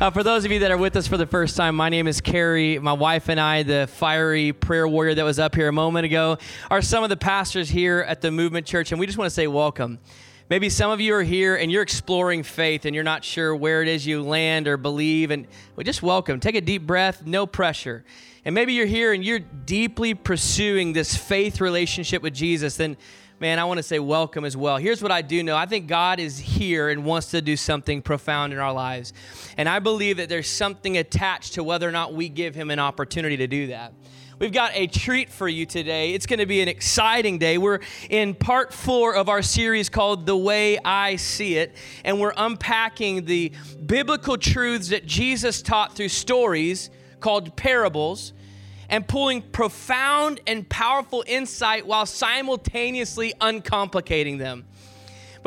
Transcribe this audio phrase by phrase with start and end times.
[0.00, 2.06] Uh, for those of you that are with us for the first time, my name
[2.06, 2.78] is Carrie.
[2.78, 6.38] My wife and I, the fiery prayer warrior that was up here a moment ago,
[6.70, 9.34] are some of the pastors here at the Movement Church, and we just want to
[9.34, 9.98] say welcome.
[10.48, 13.82] Maybe some of you are here and you're exploring faith and you're not sure where
[13.82, 16.38] it is you land or believe, and well, just welcome.
[16.38, 18.04] Take a deep breath, no pressure.
[18.44, 22.96] And maybe you're here and you're deeply pursuing this faith relationship with Jesus, then
[23.40, 24.78] man, I want to say welcome as well.
[24.78, 28.02] Here's what I do know I think God is here and wants to do something
[28.02, 29.12] profound in our lives.
[29.56, 32.78] And I believe that there's something attached to whether or not we give Him an
[32.78, 33.92] opportunity to do that.
[34.38, 36.14] We've got a treat for you today.
[36.14, 37.58] It's going to be an exciting day.
[37.58, 41.74] We're in part four of our series called The Way I See It,
[42.04, 43.52] and we're unpacking the
[43.84, 48.32] biblical truths that Jesus taught through stories called parables
[48.88, 54.66] and pulling profound and powerful insight while simultaneously uncomplicating them.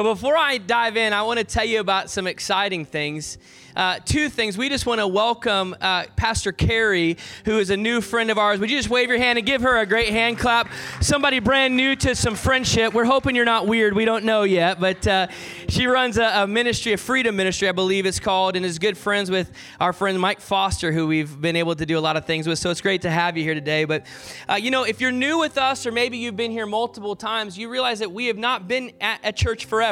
[0.02, 3.38] But before I dive in, I want to tell you about some exciting things
[3.76, 4.58] uh, two things.
[4.58, 8.60] We just want to welcome uh, Pastor Carrie, who is a new friend of ours.
[8.60, 10.70] Would you just wave your hand and give her a great hand clap?
[11.00, 12.94] Somebody brand new to some friendship.
[12.94, 13.94] We're hoping you're not weird.
[13.94, 15.28] We don't know yet, but uh,
[15.70, 18.98] she runs a, a, ministry, a freedom ministry, I believe it's called, and is good
[18.98, 22.26] friends with our friend Mike Foster, who we've been able to do a lot of
[22.26, 22.60] things with.
[22.60, 23.86] So it's great to have you here today.
[23.86, 24.06] But
[24.50, 27.58] uh, you know, if you're new with us, or maybe you've been here multiple times,
[27.58, 29.91] you realize that we have not been at a church forever.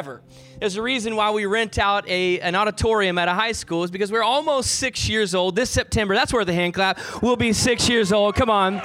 [0.58, 3.90] There's a reason why we rent out a, an auditorium at a high school is
[3.90, 5.56] because we're almost six years old.
[5.56, 6.98] This September, that's worth a hand clap.
[7.22, 8.34] We'll be six years old.
[8.34, 8.82] Come on.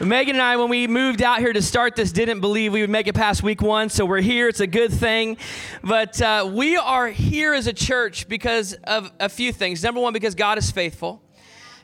[0.00, 2.90] Megan and I, when we moved out here to start this, didn't believe we would
[2.90, 4.46] make it past week one, so we're here.
[4.46, 5.38] It's a good thing.
[5.82, 9.82] But uh, we are here as a church because of a few things.
[9.82, 11.22] Number one, because God is faithful.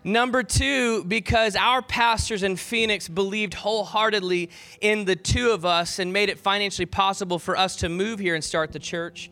[0.05, 6.13] Number two, because our pastors in Phoenix believed wholeheartedly in the two of us and
[6.13, 9.31] made it financially possible for us to move here and start the church.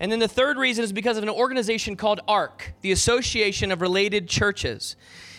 [0.00, 3.82] And then the third reason is because of an organization called ARC, the Association of
[3.82, 4.96] Related Churches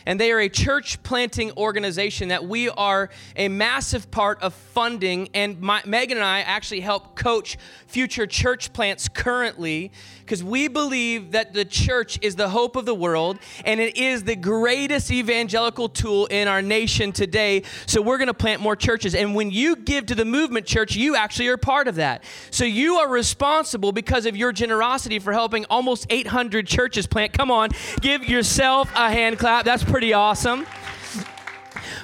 [0.10, 5.30] and they are a church planting organization that we are a massive part of funding.
[5.36, 11.34] And my, Megan and I actually help coach future church plants currently because we believe
[11.34, 15.88] that the church is the hope of the world and it is the greatest evangelical
[15.88, 17.62] tool in our nation today.
[17.86, 19.14] So we're going to plant more churches.
[19.14, 22.24] And when you give to the movement church, you actually are part of that.
[22.50, 27.34] So you are responsible because of your generosity for helping almost 800 churches plant.
[27.34, 27.70] Come on,
[28.02, 29.66] give yourself a hand clap.
[29.66, 30.66] That's pretty awesome.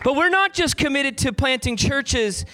[0.04, 2.46] But we're not just committed to planting churches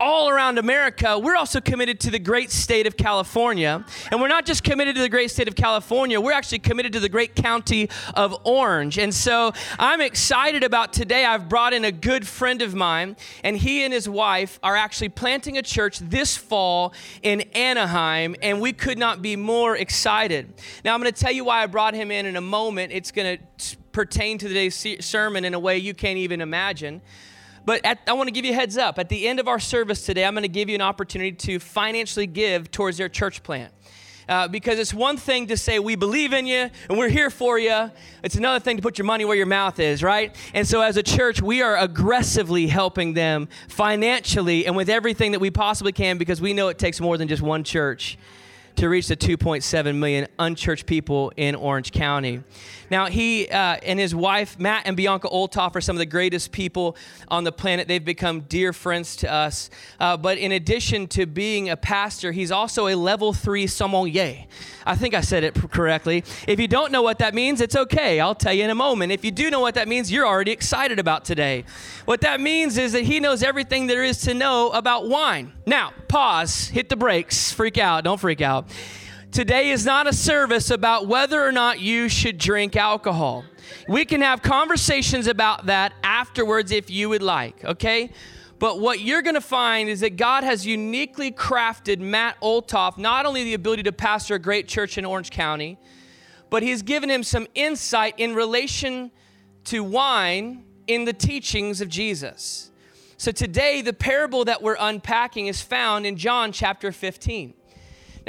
[0.00, 3.84] all around America, we're also committed to the great state of California.
[4.10, 7.00] And we're not just committed to the great state of California, we're actually committed to
[7.00, 8.98] the great county of Orange.
[8.98, 11.24] And so I'm excited about today.
[11.24, 15.10] I've brought in a good friend of mine, and he and his wife are actually
[15.10, 20.52] planting a church this fall in Anaheim, and we could not be more excited.
[20.84, 22.92] Now, I'm going to tell you why I brought him in in a moment.
[22.92, 27.00] It's going to pertain to today's sermon in a way you can't even imagine.
[27.64, 28.98] But at, I want to give you a heads up.
[28.98, 31.58] At the end of our service today, I'm going to give you an opportunity to
[31.58, 33.72] financially give towards their church plant.
[34.28, 37.58] Uh, because it's one thing to say we believe in you and we're here for
[37.58, 37.90] you.
[38.22, 40.36] It's another thing to put your money where your mouth is, right?
[40.54, 45.40] And so as a church, we are aggressively helping them financially and with everything that
[45.40, 48.18] we possibly can because we know it takes more than just one church
[48.76, 52.42] to reach the 2.7 million unchurched people in Orange County.
[52.90, 56.50] Now, he uh, and his wife, Matt and Bianca Olthoff, are some of the greatest
[56.50, 56.96] people
[57.28, 57.86] on the planet.
[57.86, 59.70] They've become dear friends to us.
[60.00, 64.44] Uh, but in addition to being a pastor, he's also a level three sommelier.
[64.84, 66.24] I think I said it correctly.
[66.48, 68.18] If you don't know what that means, it's okay.
[68.18, 69.12] I'll tell you in a moment.
[69.12, 71.64] If you do know what that means, you're already excited about today.
[72.06, 75.52] What that means is that he knows everything there is to know about wine.
[75.64, 78.59] Now, pause, hit the brakes, freak out, don't freak out.
[79.32, 83.44] Today is not a service about whether or not you should drink alcohol.
[83.88, 88.10] We can have conversations about that afterwards if you would like, okay?
[88.58, 93.24] But what you're going to find is that God has uniquely crafted Matt Olthoff not
[93.24, 95.78] only the ability to pastor a great church in Orange County,
[96.50, 99.12] but He's given him some insight in relation
[99.64, 102.70] to wine in the teachings of Jesus.
[103.16, 107.54] So today, the parable that we're unpacking is found in John chapter 15.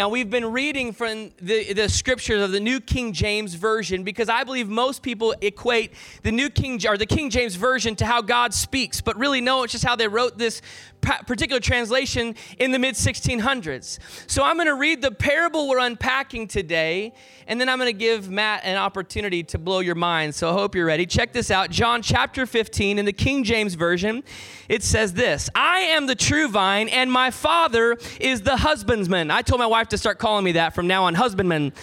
[0.02, 4.30] Now, we've been reading from the, the scriptures of the New King James Version because
[4.30, 5.94] I believe most people equate
[6.24, 9.62] the New King or the King James Version to how God speaks, but really, no,
[9.62, 10.64] it's just how they wrote this
[11.02, 14.00] particular translation in the mid 1600s.
[14.28, 17.14] So I'm going to read the parable we're unpacking today,
[17.48, 20.36] and then I'm going to give Matt an opportunity to blow your mind.
[20.36, 21.06] So I hope you're ready.
[21.06, 24.24] Check this out John chapter 15 in the King James Version.
[24.70, 29.32] It says this I am the true vine, and my Father is the husbandman.
[29.32, 31.74] I told my wife to start calling me that from now on, husbandman.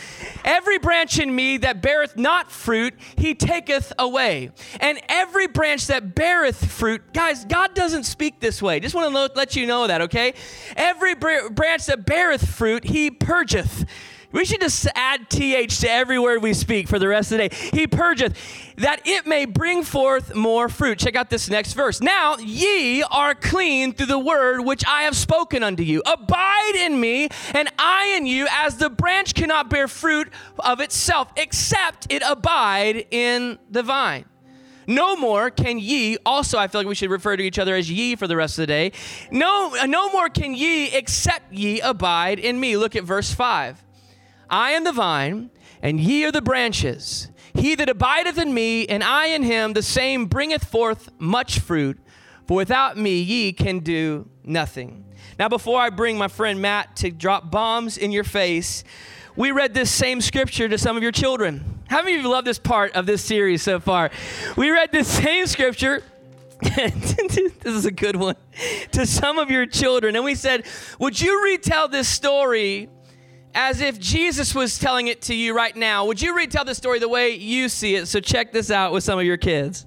[0.44, 4.50] Every branch in me that beareth not fruit, he taketh away.
[4.80, 8.80] And every branch that beareth fruit, guys, God doesn't speak this way.
[8.80, 10.34] Just want to let you know that, okay?
[10.76, 13.84] Every branch that beareth fruit, he purgeth.
[14.30, 17.48] We should just add th to every word we speak for the rest of the
[17.48, 17.56] day.
[17.72, 18.36] He purgeth
[18.76, 20.98] that it may bring forth more fruit.
[20.98, 22.02] Check out this next verse.
[22.02, 26.02] Now ye are clean through the word which I have spoken unto you.
[26.04, 31.32] Abide in me, and I in you, as the branch cannot bear fruit of itself,
[31.36, 34.26] except it abide in the vine.
[34.88, 37.90] No more can ye, also, I feel like we should refer to each other as
[37.90, 38.92] ye for the rest of the day.
[39.30, 42.78] No, uh, no more can ye, except ye abide in me.
[42.78, 43.84] Look at verse 5.
[44.48, 45.50] I am the vine,
[45.82, 47.30] and ye are the branches.
[47.52, 51.98] He that abideth in me, and I in him, the same bringeth forth much fruit.
[52.46, 55.04] For without me, ye can do nothing.
[55.38, 58.84] Now, before I bring my friend Matt to drop bombs in your face,
[59.36, 61.77] we read this same scripture to some of your children.
[61.88, 64.10] How many of you love this part of this series so far?
[64.56, 66.02] We read this same scripture.
[66.60, 68.36] this is a good one
[68.92, 70.14] to some of your children.
[70.14, 70.66] And we said,
[70.98, 72.88] Would you retell this story
[73.54, 76.04] as if Jesus was telling it to you right now?
[76.06, 78.06] Would you retell the story the way you see it?
[78.06, 79.86] So check this out with some of your kids.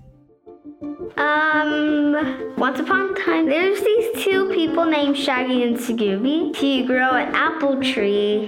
[1.18, 6.56] Um, once upon a time, there's these two people named Shaggy and Scooby.
[6.56, 8.48] He grew an apple tree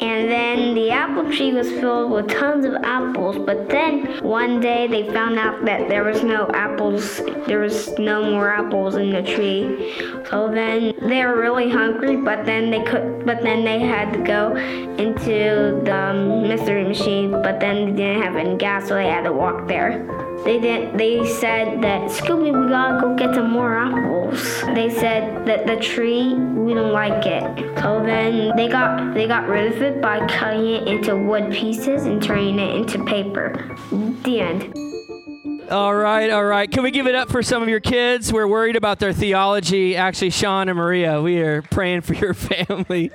[0.00, 3.38] and then the apple tree was filled with tons of apples.
[3.38, 8.30] But then one day they found out that there was no apples, there was no
[8.30, 9.94] more apples in the tree.
[10.30, 14.18] So then they were really hungry, but then they could, but then they had to
[14.18, 19.24] go into the mystery machine, but then they didn't have any gas, so they had
[19.24, 20.25] to walk there.
[20.46, 20.96] They did.
[20.96, 24.62] They said that Scooby, we gotta go get some more apples.
[24.76, 27.42] They said that the tree, we don't like it.
[27.80, 32.06] So then they got they got rid of it by cutting it into wood pieces
[32.06, 33.76] and turning it into paper.
[34.22, 34.72] The end.
[35.68, 36.70] All right, all right.
[36.70, 38.32] Can we give it up for some of your kids?
[38.32, 39.96] We're worried about their theology.
[39.96, 43.10] Actually, Sean and Maria, we are praying for your family.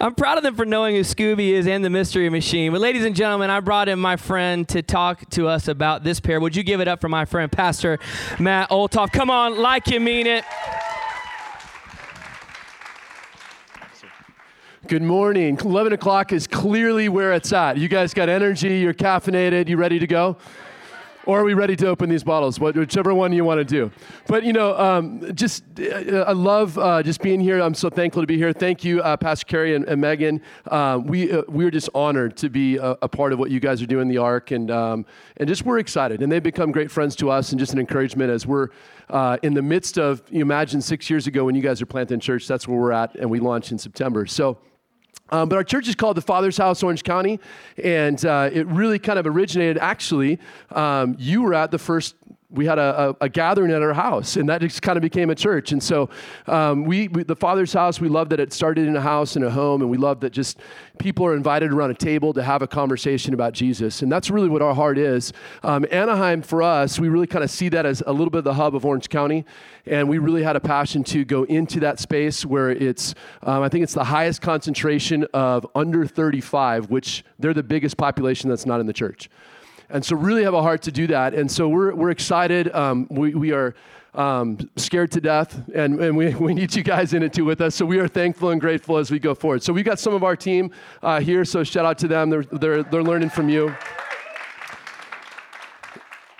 [0.00, 2.72] I'm proud of them for knowing who Scooby is and the Mystery Machine.
[2.72, 6.18] But, ladies and gentlemen, I brought in my friend to talk to us about this
[6.20, 6.40] pair.
[6.40, 7.98] Would you give it up for my friend, Pastor
[8.38, 9.12] Matt Olthoff?
[9.12, 10.44] Come on, like you mean it.
[14.86, 15.58] Good morning.
[15.58, 17.78] 11 o'clock is clearly where it's at.
[17.78, 20.36] You guys got energy, you're caffeinated, you ready to go?
[21.26, 22.60] Or are we ready to open these bottles?
[22.60, 23.90] Whichever one you want to do.
[24.26, 27.60] But you know, um, just uh, I love uh, just being here.
[27.60, 28.52] I'm so thankful to be here.
[28.52, 30.42] Thank you, uh, Pastor Kerry and, and Megan.
[30.66, 33.80] Uh, we uh, we're just honored to be a, a, part of what you guys
[33.80, 35.06] are doing in the ARC, and um,
[35.38, 36.22] and just we're excited.
[36.22, 38.68] And they've become great friends to us, and just an encouragement as we're
[39.42, 40.22] in the midst of.
[40.30, 42.46] You imagine six years ago when you guys are planting church.
[42.46, 44.26] That's where we're at, and we launched in September.
[44.26, 44.58] So.
[45.34, 47.40] Um, but our church is called the Father's House, Orange County,
[47.82, 49.78] and uh, it really kind of originated.
[49.78, 50.38] Actually,
[50.70, 52.14] um, you were at the first
[52.54, 55.28] we had a, a, a, gathering at our house, and that just kind of became
[55.30, 55.72] a church.
[55.72, 56.08] And so,
[56.46, 59.44] um, we, we, the Father's house, we love that it started in a house and
[59.44, 60.58] a home, and we love that just
[60.98, 64.02] people are invited around a table to have a conversation about Jesus.
[64.02, 65.32] And that's really what our heart is.
[65.62, 68.44] Um, Anaheim, for us, we really kind of see that as a little bit of
[68.44, 69.44] the hub of Orange County,
[69.86, 73.68] and we really had a passion to go into that space where it's, um, I
[73.68, 78.80] think it's the highest concentration of under 35, which they're the biggest population that's not
[78.80, 79.28] in the church.
[79.90, 81.34] And so, really have a heart to do that.
[81.34, 82.74] And so, we're, we're excited.
[82.74, 83.74] Um, we, we are
[84.14, 87.60] um, scared to death, and, and we, we need you guys in it too with
[87.60, 87.74] us.
[87.74, 89.62] So, we are thankful and grateful as we go forward.
[89.62, 90.70] So, we've got some of our team
[91.02, 91.44] uh, here.
[91.44, 92.30] So, shout out to them.
[92.30, 93.74] They're, they're, they're learning from you.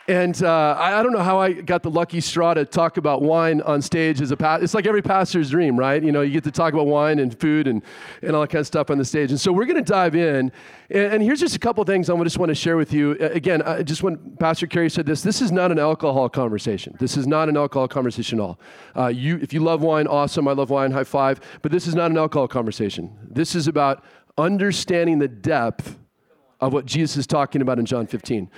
[0.07, 3.23] And uh, I, I, don't know how I got the lucky straw to talk about
[3.23, 4.63] wine on stage as a pastor.
[4.63, 6.03] It's like every pastor's dream, right?
[6.03, 7.83] You know, you get to talk about wine and food and,
[8.21, 9.31] and all that kind of stuff on the stage.
[9.31, 10.53] And so we're going to dive in.
[10.91, 13.13] And, and, here's just a couple things I just want to share with you.
[13.13, 16.95] Again, I just when Pastor Kerry said this, this is not an alcohol conversation.
[17.01, 18.61] This is not an alcohol conversation at all.
[18.95, 20.47] Uh, you, if you love wine, awesome.
[20.49, 21.41] I love wine, high five.
[21.63, 23.17] But this is not an alcohol conversation.
[23.23, 24.05] This is about
[24.37, 25.97] understanding the depth
[26.61, 28.51] of what Jesus is talking about in John 15.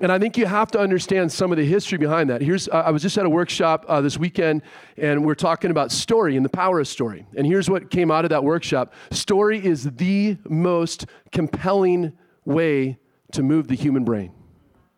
[0.00, 2.42] And I think you have to understand some of the history behind that.
[2.42, 4.62] Here's, I was just at a workshop uh, this weekend,
[4.96, 7.26] and we're talking about story and the power of story.
[7.36, 12.12] And here's what came out of that workshop story is the most compelling
[12.44, 12.98] way
[13.32, 14.32] to move the human brain.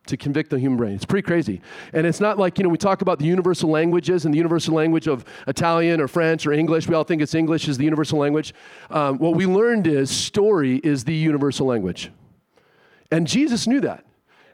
[0.06, 0.94] to convict the human brain.
[0.94, 1.60] It's pretty crazy.
[1.92, 4.74] And it's not like, you know, we talk about the universal languages and the universal
[4.74, 6.88] language of Italian or French or English.
[6.88, 8.54] We all think it's English is the universal language.
[8.88, 12.10] Um, what we learned is story is the universal language.
[13.10, 14.04] And Jesus knew that.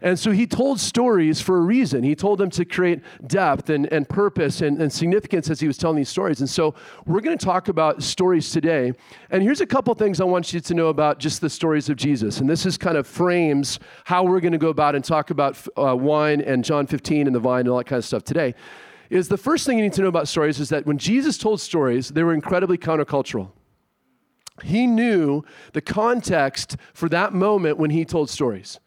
[0.02, 2.02] And so he told stories for a reason.
[2.02, 5.78] He told them to create depth and, and purpose and, and significance as he was
[5.78, 6.40] telling these stories.
[6.40, 6.74] And so
[7.06, 8.92] we're going to talk about stories today.
[9.30, 11.96] And here's a couple things I want you to know about just the stories of
[11.96, 12.40] Jesus.
[12.40, 15.56] And this is kind of frames how we're going to go about and talk about
[15.78, 18.56] uh, wine and John 15 and the vine and all that kind of stuff today.
[19.08, 21.60] Is the first thing you need to know about stories is that when Jesus told
[21.60, 23.50] stories, they were incredibly countercultural.
[24.62, 28.80] He knew the context for that moment when he told stories.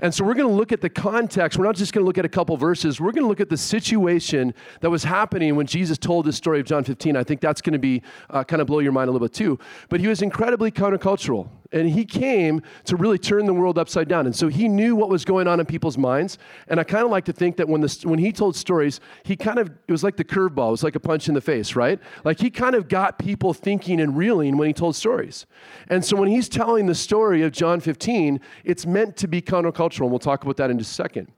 [0.00, 1.56] And so we're going to look at the context.
[1.56, 3.00] We're not just going to look at a couple verses.
[3.00, 6.58] We're going to look at the situation that was happening when Jesus told this story
[6.58, 7.16] of John 15.
[7.16, 9.34] I think that's going to be uh, kind of blow your mind a little bit
[9.34, 9.60] too.
[9.88, 14.26] But he was incredibly countercultural and he came to really turn the world upside down.
[14.26, 16.38] And so he knew what was going on in people's minds.
[16.68, 19.36] And I kind of like to think that when, this, when he told stories, he
[19.36, 21.74] kind of, it was like the curveball, it was like a punch in the face,
[21.74, 21.98] right?
[22.24, 25.46] Like he kind of got people thinking and reeling when he told stories.
[25.88, 30.02] And so when he's telling the story of John 15, it's meant to be countercultural.
[30.02, 31.32] And we'll talk about that in just a second.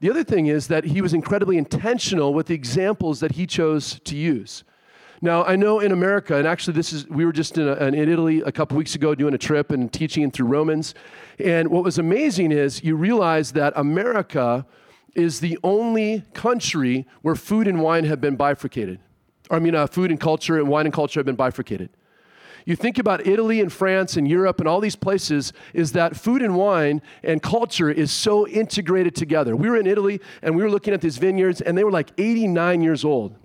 [0.00, 4.00] The other thing is that he was incredibly intentional with the examples that he chose
[4.04, 4.62] to use.
[5.20, 7.94] Now, I know in America, and actually, this is, we were just in, a, in
[7.94, 10.94] Italy a couple weeks ago doing a trip and teaching through Romans.
[11.40, 14.64] And what was amazing is you realize that America
[15.14, 19.00] is the only country where food and wine have been bifurcated.
[19.50, 21.90] I mean, uh, food and culture and wine and culture have been bifurcated.
[22.64, 26.42] You think about Italy and France and Europe and all these places, is that food
[26.42, 29.56] and wine and culture is so integrated together.
[29.56, 32.10] We were in Italy and we were looking at these vineyards, and they were like
[32.18, 33.36] 89 years old.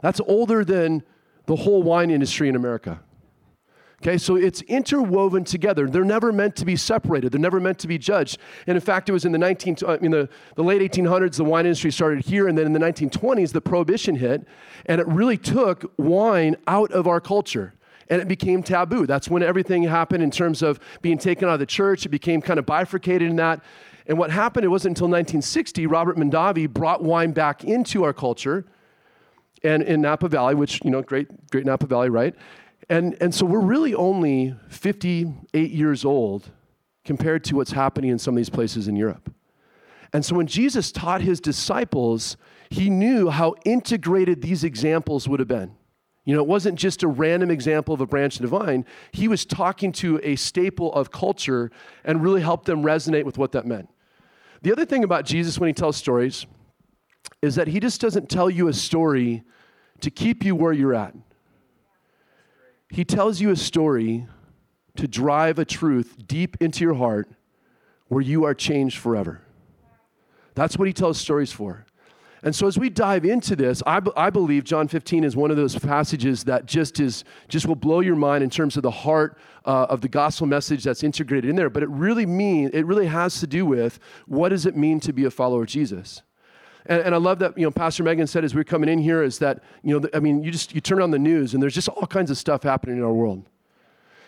[0.00, 1.02] That's older than
[1.46, 3.00] the whole wine industry in America.
[4.02, 5.88] Okay, so it's interwoven together.
[5.88, 7.32] They're never meant to be separated.
[7.32, 8.38] They're never meant to be judged.
[8.66, 11.44] And in fact, it was in the 19, I mean, the, the late 1800s, the
[11.44, 14.46] wine industry started here, and then in the 1920s, the prohibition hit,
[14.84, 17.72] and it really took wine out of our culture.
[18.08, 19.06] And it became taboo.
[19.06, 22.06] That's when everything happened in terms of being taken out of the church.
[22.06, 23.60] It became kind of bifurcated in that.
[24.06, 28.66] And what happened, it wasn't until 1960, Robert Mondavi brought wine back into our culture
[29.62, 32.34] and in Napa Valley, which, you know, great, great Napa Valley, right?
[32.88, 36.50] And, and so we're really only 58 years old
[37.04, 39.32] compared to what's happening in some of these places in Europe.
[40.12, 42.36] And so when Jesus taught his disciples,
[42.70, 45.74] he knew how integrated these examples would have been.
[46.24, 48.84] You know, it wasn't just a random example of a branch of the vine.
[49.12, 51.70] He was talking to a staple of culture
[52.04, 53.88] and really helped them resonate with what that meant.
[54.62, 56.46] The other thing about Jesus when he tells stories
[57.42, 59.44] is that he just doesn't tell you a story
[60.00, 61.14] to keep you where you're at.
[62.88, 64.26] He tells you a story
[64.96, 67.28] to drive a truth deep into your heart
[68.08, 69.42] where you are changed forever.
[70.54, 71.84] That's what he tells stories for.
[72.42, 75.50] And so as we dive into this, I, b- I believe John 15 is one
[75.50, 78.90] of those passages that just is just will blow your mind in terms of the
[78.90, 81.70] heart uh, of the gospel message that's integrated in there.
[81.70, 85.12] But it really mean it really has to do with what does it mean to
[85.12, 86.22] be a follower of Jesus.
[86.88, 88.98] And, and, I love that, you know, Pastor Megan said as we are coming in
[88.98, 91.62] here is that, you know, I mean, you just, you turn on the news and
[91.62, 93.48] there's just all kinds of stuff happening in our world.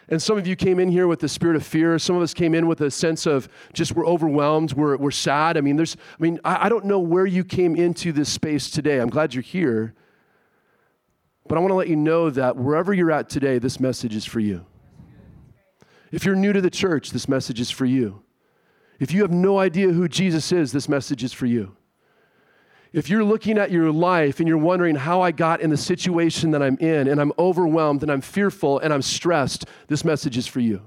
[0.09, 1.99] And some of you came in here with the spirit of fear.
[1.99, 5.57] Some of us came in with a sense of just we're overwhelmed, we're, we're sad.
[5.57, 8.71] I mean, there's, I mean, I, I don't know where you came into this space
[8.71, 8.99] today.
[8.99, 9.95] I'm glad you're here.
[11.47, 14.25] But I want to let you know that wherever you're at today, this message is
[14.25, 14.67] for you.
[16.11, 18.23] If you're new to the church, this message is for you.
[18.99, 21.77] If you have no idea who Jesus is, this message is for you.
[22.93, 26.51] If you're looking at your life and you're wondering how I got in the situation
[26.53, 30.47] that I'm in, and I'm overwhelmed and I'm fearful and I'm stressed, this message is
[30.47, 30.83] for you.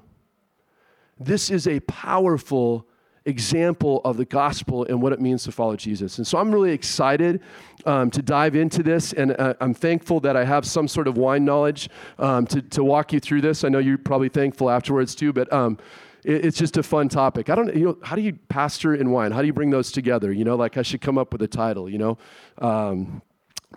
[1.19, 2.87] This is a powerful
[3.25, 6.17] example of the gospel and what it means to follow Jesus.
[6.17, 7.41] And so I'm really excited
[7.85, 11.17] um, to dive into this, and uh, I'm thankful that I have some sort of
[11.17, 13.63] wine knowledge um, to, to walk you through this.
[13.63, 15.51] I know you're probably thankful afterwards too, but.
[15.53, 15.77] Um,
[16.23, 17.49] it's just a fun topic.
[17.49, 19.31] I don't, you know, how do you pastor and wine?
[19.31, 20.31] How do you bring those together?
[20.31, 22.17] You know, like I should come up with a title, you know,
[22.59, 23.21] um,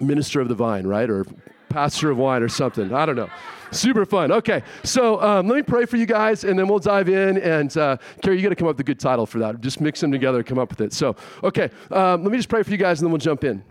[0.00, 1.08] minister of the vine, right?
[1.08, 1.24] Or
[1.68, 2.92] pastor of wine or something.
[2.92, 3.28] I don't know.
[3.72, 4.30] Super fun.
[4.30, 7.38] Okay, so um, let me pray for you guys, and then we'll dive in.
[7.38, 9.60] And uh, Carrie, you got to come up with a good title for that.
[9.60, 10.92] Just mix them together, come up with it.
[10.92, 13.64] So, okay, um, let me just pray for you guys, and then we'll jump in.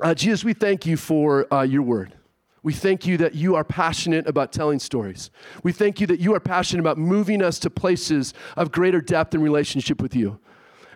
[0.00, 2.14] Uh, Jesus, we thank you for uh, your word.
[2.62, 5.30] We thank you that you are passionate about telling stories.
[5.64, 9.34] We thank you that you are passionate about moving us to places of greater depth
[9.34, 10.38] and relationship with you.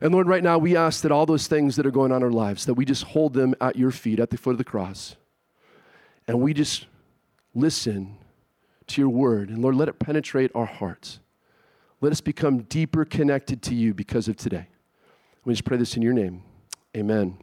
[0.00, 2.22] And Lord, right now we ask that all those things that are going on in
[2.22, 4.64] our lives, that we just hold them at your feet, at the foot of the
[4.64, 5.16] cross.
[6.28, 6.86] And we just
[7.54, 8.18] listen
[8.88, 9.48] to your word.
[9.48, 11.18] And Lord, let it penetrate our hearts.
[12.00, 14.68] Let us become deeper connected to you because of today.
[15.44, 16.42] We just pray this in your name.
[16.96, 17.38] Amen.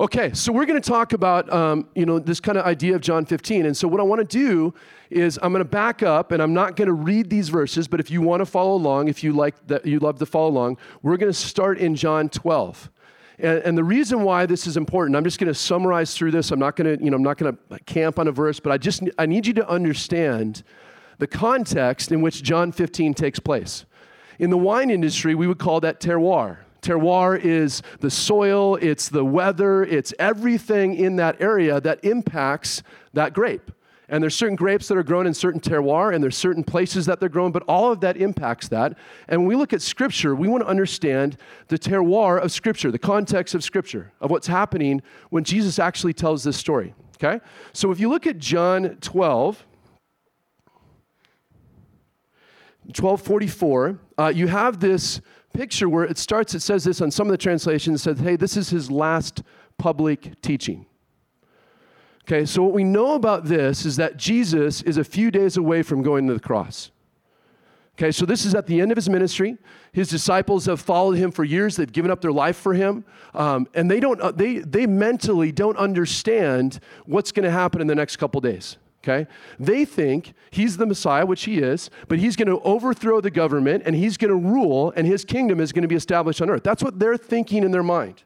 [0.00, 3.00] Okay, so we're going to talk about um, you know this kind of idea of
[3.00, 4.72] John 15, and so what I want to do
[5.10, 7.98] is I'm going to back up, and I'm not going to read these verses, but
[7.98, 10.78] if you want to follow along, if you like that, you love to follow along,
[11.02, 12.92] we're going to start in John 12.
[13.40, 16.52] And, and the reason why this is important, I'm just going to summarize through this.
[16.52, 18.70] I'm not going to you know I'm not going to camp on a verse, but
[18.70, 20.62] I just I need you to understand
[21.18, 23.84] the context in which John 15 takes place.
[24.38, 26.58] In the wine industry, we would call that terroir.
[26.82, 32.82] Terroir is the soil, it's the weather, it's everything in that area that impacts
[33.12, 33.70] that grape.
[34.10, 37.20] And there's certain grapes that are grown in certain terroir, and there's certain places that
[37.20, 38.96] they're grown, but all of that impacts that.
[39.28, 41.36] And when we look at Scripture, we want to understand
[41.68, 46.42] the terroir of Scripture, the context of Scripture, of what's happening when Jesus actually tells
[46.42, 46.94] this story.
[47.22, 47.44] Okay?
[47.74, 49.66] So if you look at John 12,
[52.86, 55.20] 1244, uh, you have this
[55.52, 58.56] picture where it starts, it says this on some of the translations, says, hey, this
[58.56, 59.42] is his last
[59.76, 60.86] public teaching.
[62.24, 65.82] Okay, so what we know about this is that Jesus is a few days away
[65.82, 66.90] from going to the cross.
[67.96, 69.56] Okay, so this is at the end of his ministry.
[69.92, 71.74] His disciples have followed him for years.
[71.74, 74.20] They've given up their life for him, um, and they don't.
[74.20, 78.76] Uh, they they mentally don't understand what's going to happen in the next couple days
[79.02, 79.30] okay?
[79.58, 83.82] They think he's the Messiah, which he is, but he's going to overthrow the government
[83.86, 86.62] and he's going to rule and his kingdom is going to be established on earth.
[86.62, 88.24] That's what they're thinking in their mind.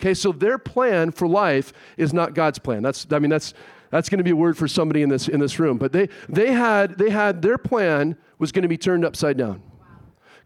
[0.00, 2.82] Okay, so their plan for life is not God's plan.
[2.82, 3.52] That's I mean that's
[3.90, 5.76] that's going to be a word for somebody in this in this room.
[5.76, 9.62] But they they had they had their plan was going to be turned upside down.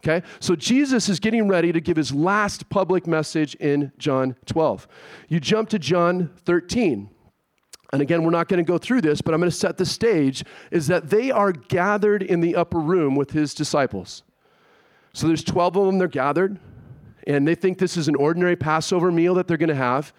[0.05, 0.25] Okay?
[0.39, 4.87] So Jesus is getting ready to give his last public message in John 12.
[5.29, 7.09] You jump to John 13.
[7.95, 9.85] And again, we're not going to go through this, but I'm going to set the
[9.85, 14.23] stage is that they are gathered in the upper room with his disciples.
[15.13, 16.59] So there's 12 of them, they're gathered,
[17.25, 20.13] and they think this is an ordinary Passover meal that they're going to have.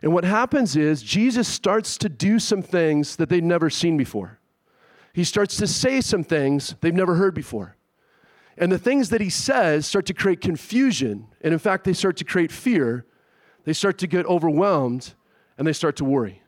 [0.00, 4.38] And what happens is Jesus starts to do some things that they've never seen before.
[5.12, 7.74] He starts to say some things they've never heard before.
[8.56, 11.26] And the things that he says start to create confusion.
[11.40, 13.06] And in fact, they start to create fear.
[13.64, 15.14] They start to get overwhelmed
[15.56, 16.42] and they start to worry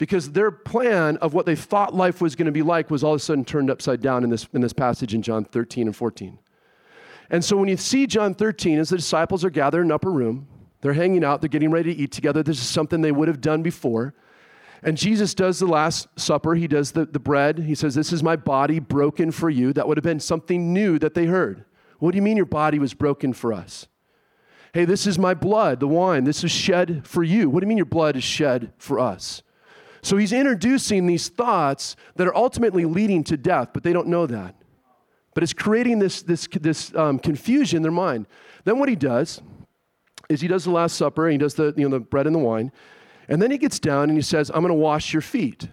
[0.00, 3.12] because their plan of what they thought life was going to be like was all
[3.12, 5.94] of a sudden turned upside down in this, in this passage in John 13 and
[5.94, 6.38] 14.
[7.28, 10.10] And so when you see John 13, as the disciples are gathered in an upper
[10.10, 10.48] room,
[10.80, 12.42] they're hanging out, they're getting ready to eat together.
[12.42, 14.14] This is something they would have done before.
[14.82, 16.54] And Jesus does the Last Supper.
[16.54, 17.58] He does the, the bread.
[17.58, 19.74] He says, This is my body broken for you.
[19.74, 21.66] That would have been something new that they heard.
[21.98, 23.86] What do you mean your body was broken for us?
[24.72, 26.24] Hey, this is my blood, the wine.
[26.24, 27.50] This is shed for you.
[27.50, 29.42] What do you mean your blood is shed for us?
[30.02, 34.26] So he's introducing these thoughts that are ultimately leading to death, but they don't know
[34.26, 34.54] that.
[35.34, 38.26] But it's creating this, this, this um, confusion in their mind.
[38.64, 39.40] Then what he does
[40.28, 42.34] is he does the Last Supper, and he does the, you know, the bread and
[42.34, 42.72] the wine,
[43.28, 45.68] and then he gets down and he says, I'm going to wash your feet.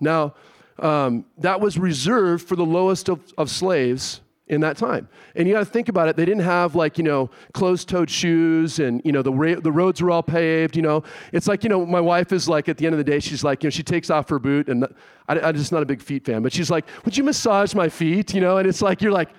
[0.00, 0.34] Now,
[0.78, 4.20] um, that was reserved for the lowest of, of slaves
[4.50, 5.08] in that time.
[5.36, 6.16] And you got to think about it.
[6.16, 10.02] They didn't have like, you know, closed-toed shoes and, you know, the, ra- the roads
[10.02, 11.04] were all paved, you know.
[11.32, 13.44] It's like, you know, my wife is like, at the end of the day, she's
[13.44, 14.84] like, you know, she takes off her boot and
[15.28, 17.88] I, I'm just not a big feet fan, but she's like, would you massage my
[17.88, 18.34] feet?
[18.34, 19.30] You know, and it's like, you're like,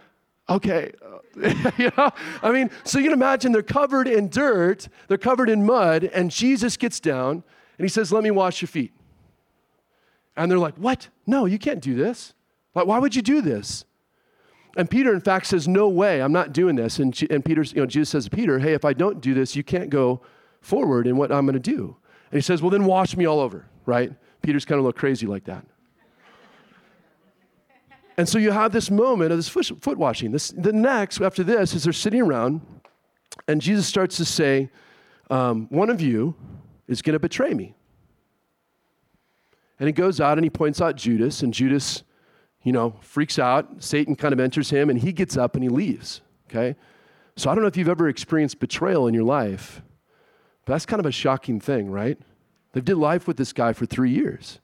[0.50, 0.94] okay.
[1.78, 2.12] you know?
[2.42, 6.32] I mean, so you can imagine they're covered in dirt, they're covered in mud, and
[6.32, 7.44] Jesus gets down
[7.78, 8.94] and he says, let me wash your feet.
[10.38, 11.10] And they're like, what?
[11.28, 12.34] No, you can't do this.
[12.74, 13.84] Like, why would you do this?
[14.78, 17.00] And Peter, in fact, says, No way, I'm not doing this.
[17.00, 19.56] And, and Peter, you know, Jesus says to Peter, Hey, if I don't do this,
[19.56, 20.22] you can't go
[20.62, 21.98] forward in what I'm going to do.
[22.32, 24.14] And he says, Well, then wash me all over, right?
[24.42, 25.66] Peter's kind of little crazy like that.
[28.18, 30.32] and so you have this moment of this foot, foot washing.
[30.32, 32.62] This, the next, after this, is they're sitting around,
[33.48, 34.70] and Jesus starts to say,
[35.30, 36.36] um, One of you
[36.88, 37.76] is going to betray me.
[39.80, 42.04] And he goes out and he points out Judas, and Judas
[42.64, 43.84] you know, freaks out.
[43.84, 46.22] Satan kind of enters him and he gets up and he leaves.
[46.50, 46.76] Okay?
[47.36, 49.82] So I don't know if you've ever experienced betrayal in your life,
[50.66, 52.18] but that's kind of a shocking thing, right?
[52.74, 54.60] They've did life with this guy for three years.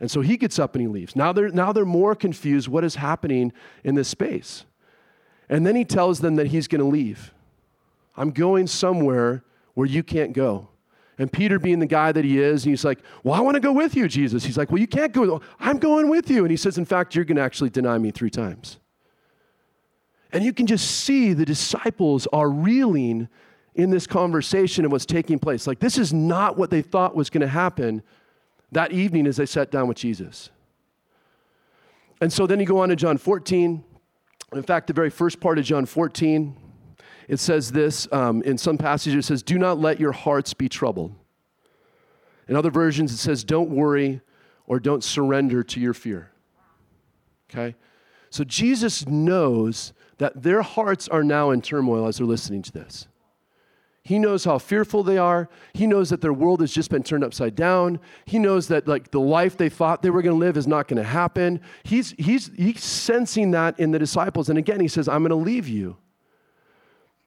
[0.00, 1.16] And so he gets up and he leaves.
[1.16, 4.64] Now they're, now they're more confused what is happening in this space.
[5.48, 7.32] And then he tells them that he's going to leave.
[8.16, 9.44] I'm going somewhere
[9.74, 10.68] where you can't go.
[11.18, 13.72] And Peter, being the guy that he is, he's like, Well, I want to go
[13.72, 14.44] with you, Jesus.
[14.44, 15.40] He's like, Well, you can't go.
[15.58, 16.40] I'm going with you.
[16.40, 18.78] And he says, In fact, you're going to actually deny me three times.
[20.32, 23.28] And you can just see the disciples are reeling
[23.74, 25.66] in this conversation and what's taking place.
[25.66, 28.02] Like, this is not what they thought was going to happen
[28.72, 30.50] that evening as they sat down with Jesus.
[32.20, 33.84] And so then you go on to John 14.
[34.52, 36.56] In fact, the very first part of John 14,
[37.28, 40.68] it says this um, in some passages, it says, Do not let your hearts be
[40.68, 41.14] troubled.
[42.48, 44.20] In other versions, it says, Don't worry
[44.66, 46.30] or don't surrender to your fear.
[47.50, 47.74] Okay?
[48.30, 53.06] So Jesus knows that their hearts are now in turmoil as they're listening to this.
[54.02, 55.48] He knows how fearful they are.
[55.74, 57.98] He knows that their world has just been turned upside down.
[58.24, 60.86] He knows that like the life they thought they were going to live is not
[60.86, 61.60] going to happen.
[61.82, 64.48] He's, he's, he's sensing that in the disciples.
[64.48, 65.96] And again, he says, I'm going to leave you.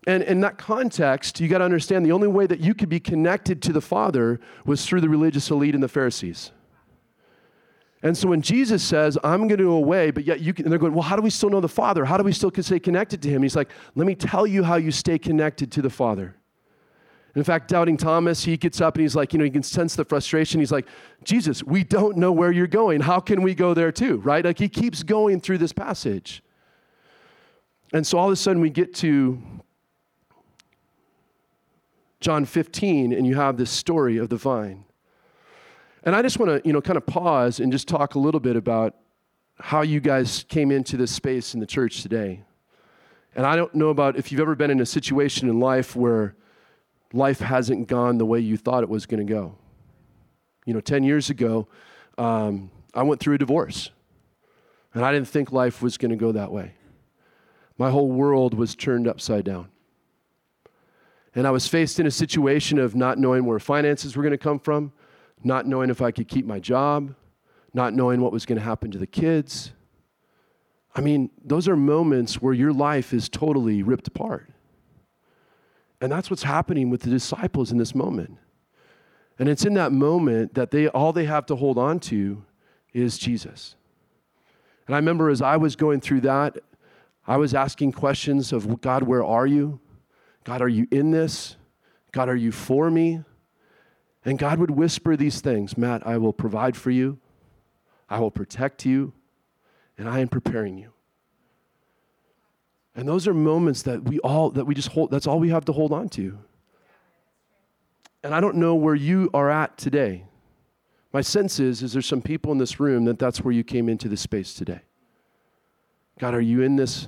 [0.07, 2.99] And in that context, you got to understand the only way that you could be
[2.99, 6.51] connected to the Father was through the religious elite and the Pharisees.
[8.01, 10.71] And so when Jesus says, I'm going to go away, but yet you can, and
[10.71, 12.05] they're going, well, how do we still know the Father?
[12.05, 13.43] How do we still stay connected to Him?
[13.43, 16.35] He's like, let me tell you how you stay connected to the Father.
[17.35, 19.95] In fact, doubting Thomas, he gets up and he's like, you know, he can sense
[19.95, 20.59] the frustration.
[20.59, 20.87] He's like,
[21.23, 23.01] Jesus, we don't know where you're going.
[23.01, 24.17] How can we go there too?
[24.17, 24.43] Right?
[24.43, 26.41] Like he keeps going through this passage.
[27.93, 29.41] And so all of a sudden we get to
[32.19, 34.85] John 15, and you have this story of the vine.
[36.03, 38.39] And I just want to, you know, kind of pause and just talk a little
[38.39, 38.95] bit about
[39.59, 42.43] how you guys came into this space in the church today.
[43.35, 46.35] And I don't know about if you've ever been in a situation in life where
[47.13, 49.55] life hasn't gone the way you thought it was going to go.
[50.65, 51.67] You know, 10 years ago,
[52.17, 53.91] um, I went through a divorce,
[54.93, 56.73] and I didn't think life was going to go that way.
[57.77, 59.69] My whole world was turned upside down.
[61.35, 64.37] And I was faced in a situation of not knowing where finances were going to
[64.37, 64.91] come from,
[65.43, 67.13] not knowing if I could keep my job,
[67.73, 69.71] not knowing what was going to happen to the kids.
[70.95, 74.49] I mean, those are moments where your life is totally ripped apart.
[76.01, 78.37] And that's what's happening with the disciples in this moment.
[79.37, 82.43] And it's in that moment that they all they have to hold on to
[82.93, 83.75] is Jesus.
[84.87, 86.57] And I remember as I was going through that,
[87.27, 89.79] I was asking questions of God, where are you?
[90.49, 91.57] God, are you in this?
[92.11, 93.23] God, are you for me?
[94.25, 97.19] And God would whisper these things Matt, I will provide for you,
[98.09, 99.13] I will protect you,
[99.95, 100.91] and I am preparing you.
[102.95, 105.65] And those are moments that we all, that we just hold, that's all we have
[105.65, 106.39] to hold on to.
[108.23, 110.25] And I don't know where you are at today.
[111.13, 113.87] My sense is, is there's some people in this room that that's where you came
[113.87, 114.81] into this space today.
[116.17, 117.07] God, are you in this?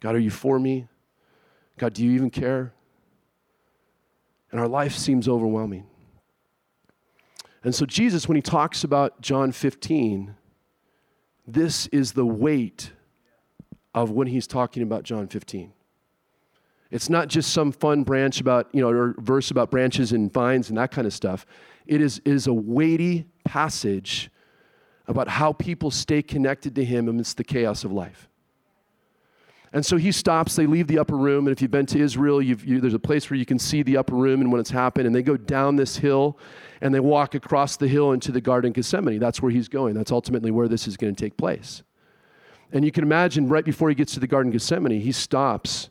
[0.00, 0.86] God, are you for me?
[1.78, 2.72] God, do you even care?
[4.50, 5.86] And our life seems overwhelming.
[7.62, 10.34] And so, Jesus, when he talks about John 15,
[11.46, 12.92] this is the weight
[13.94, 15.72] of when he's talking about John 15.
[16.90, 20.70] It's not just some fun branch about, you know, or verse about branches and vines
[20.70, 21.46] and that kind of stuff.
[21.86, 24.30] It is, it is a weighty passage
[25.06, 28.29] about how people stay connected to him amidst the chaos of life.
[29.72, 32.42] And so he stops, they leave the upper room, and if you've been to Israel,
[32.42, 35.06] you, there's a place where you can see the upper room and when it's happened,
[35.06, 36.38] and they go down this hill
[36.80, 39.20] and they walk across the hill into the Garden of Gethsemane.
[39.20, 39.94] That's where he's going.
[39.94, 41.82] That's ultimately where this is going to take place.
[42.72, 45.90] And you can imagine right before he gets to the Garden of Gethsemane, he stops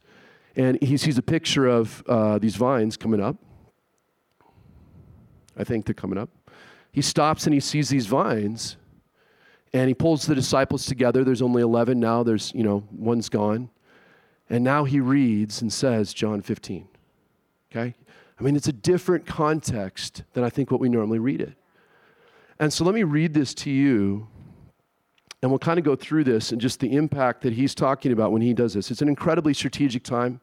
[0.55, 3.37] and he sees a picture of uh, these vines coming up.
[5.57, 6.29] I think they're coming up.
[6.91, 8.77] He stops and he sees these vines
[9.73, 11.23] and he pulls the disciples together.
[11.23, 13.69] There's only 11 now, there's, you know, one's gone.
[14.49, 16.87] And now he reads and says, John 15.
[17.71, 17.93] Okay?
[18.39, 21.53] I mean, it's a different context than I think what we normally read it.
[22.59, 24.27] And so let me read this to you,
[25.41, 28.31] and we'll kind of go through this and just the impact that he's talking about
[28.31, 28.91] when he does this.
[28.91, 30.41] It's an incredibly strategic time.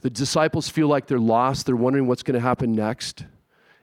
[0.00, 3.24] The disciples feel like they're lost, they're wondering what's going to happen next.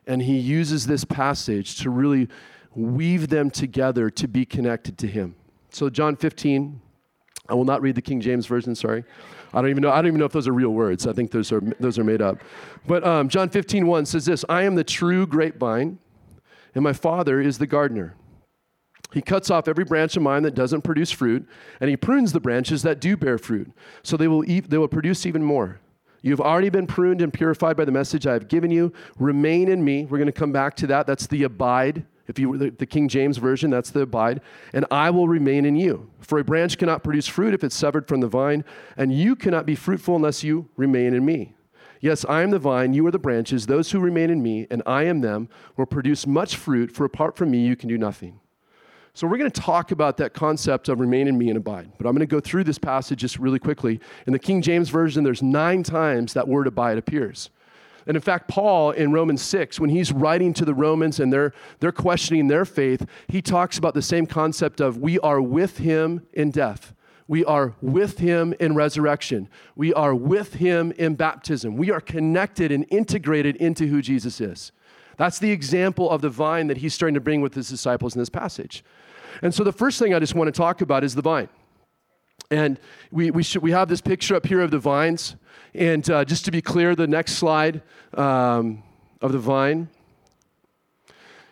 [0.07, 2.29] And he uses this passage to really
[2.75, 5.35] weave them together to be connected to him.
[5.69, 6.81] So, John 15,
[7.49, 9.03] I will not read the King James Version, sorry.
[9.53, 11.05] I don't even know, I don't even know if those are real words.
[11.05, 12.37] I think those are, those are made up.
[12.87, 15.99] But um, John 15, 1 says this I am the true grapevine,
[16.73, 18.15] and my Father is the gardener.
[19.13, 21.47] He cuts off every branch of mine that doesn't produce fruit,
[21.79, 24.87] and he prunes the branches that do bear fruit, so they will, eat, they will
[24.87, 25.79] produce even more.
[26.23, 28.93] You've already been pruned and purified by the message I have given you.
[29.19, 30.05] Remain in me.
[30.05, 31.05] We're going to come back to that.
[31.05, 34.41] That's the abide if you were the, the, King James Version, that's the abide.
[34.71, 36.09] And I will remain in you.
[36.21, 38.63] For a branch cannot produce fruit if it's severed from the vine,
[38.95, 41.53] and you cannot be fruitful unless you remain in me.
[41.99, 43.65] Yes, I am the vine, you are the branches.
[43.65, 47.37] Those who remain in me, and I am them, will produce much fruit, for apart
[47.37, 48.39] from me, you can do nothing.
[49.13, 51.91] So, we're going to talk about that concept of remain in me and abide.
[51.97, 53.99] But I'm going to go through this passage just really quickly.
[54.25, 57.51] In the King James Version, there's nine times that word abide appears.
[58.05, 61.53] And in fact, Paul in Romans 6, when he's writing to the Romans and they're,
[61.79, 66.25] they're questioning their faith, he talks about the same concept of we are with him
[66.33, 66.93] in death.
[67.27, 69.49] We are with him in resurrection.
[69.75, 71.77] We are with him in baptism.
[71.77, 74.71] We are connected and integrated into who Jesus is.
[75.17, 78.19] That's the example of the vine that he's starting to bring with his disciples in
[78.19, 78.83] this passage.
[79.41, 81.49] And so the first thing I just want to talk about is the vine.
[82.51, 82.79] And
[83.11, 85.35] we, we, should, we have this picture up here of the vines.
[85.75, 87.81] And uh, just to be clear, the next slide
[88.13, 88.83] um,
[89.21, 89.89] of the vine,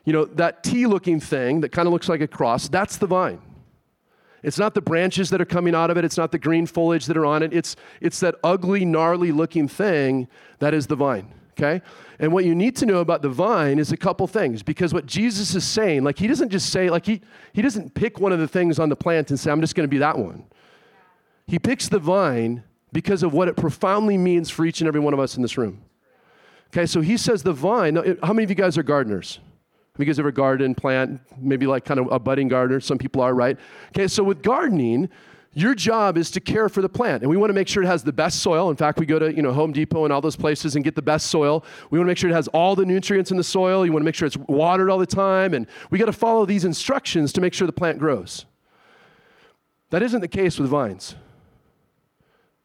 [0.05, 3.07] you know, that T looking thing that kind of looks like a cross, that's the
[3.07, 3.41] vine.
[4.43, 6.05] It's not the branches that are coming out of it.
[6.05, 7.53] It's not the green foliage that are on it.
[7.53, 10.27] It's, it's that ugly, gnarly looking thing
[10.59, 11.83] that is the vine, okay?
[12.17, 15.05] And what you need to know about the vine is a couple things because what
[15.05, 17.21] Jesus is saying, like, he doesn't just say, like, he,
[17.53, 19.87] he doesn't pick one of the things on the plant and say, I'm just going
[19.87, 20.45] to be that one.
[21.45, 25.13] He picks the vine because of what it profoundly means for each and every one
[25.13, 25.81] of us in this room.
[26.67, 27.95] Okay, so he says the vine.
[28.23, 29.39] How many of you guys are gardeners?
[29.93, 32.79] Have you guys ever garden, plant, maybe like kind of a budding gardener?
[32.79, 33.57] Some people are, right?
[33.89, 35.09] Okay, so with gardening,
[35.53, 37.87] your job is to care for the plant and we want to make sure it
[37.87, 40.21] has the best soil in fact we go to you know home depot and all
[40.21, 42.73] those places and get the best soil we want to make sure it has all
[42.75, 45.53] the nutrients in the soil you want to make sure it's watered all the time
[45.53, 48.45] and we got to follow these instructions to make sure the plant grows
[49.89, 51.15] that isn't the case with vines